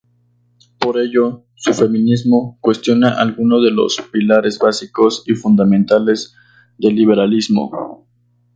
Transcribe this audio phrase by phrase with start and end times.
[0.79, 6.33] Por ello, su feminismo cuestiona algunos de los pilares básicos y fundamentales
[6.79, 8.07] del liberalismo.